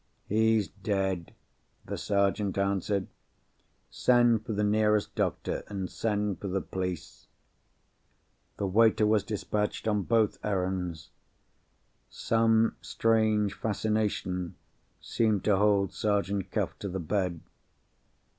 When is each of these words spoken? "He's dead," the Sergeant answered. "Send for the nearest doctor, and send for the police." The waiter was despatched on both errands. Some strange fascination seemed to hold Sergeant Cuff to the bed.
"He's 0.25 0.67
dead," 0.67 1.31
the 1.85 1.95
Sergeant 1.95 2.57
answered. 2.57 3.05
"Send 3.91 4.43
for 4.43 4.51
the 4.53 4.63
nearest 4.63 5.13
doctor, 5.13 5.61
and 5.67 5.91
send 5.91 6.39
for 6.41 6.47
the 6.47 6.59
police." 6.59 7.27
The 8.57 8.65
waiter 8.65 9.05
was 9.05 9.23
despatched 9.23 9.87
on 9.87 10.01
both 10.01 10.39
errands. 10.43 11.11
Some 12.09 12.77
strange 12.81 13.53
fascination 13.53 14.55
seemed 14.99 15.43
to 15.43 15.57
hold 15.57 15.93
Sergeant 15.93 16.49
Cuff 16.49 16.73
to 16.79 16.89
the 16.89 16.99
bed. 16.99 17.41